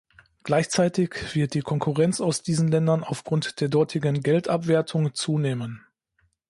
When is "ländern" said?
2.69-3.03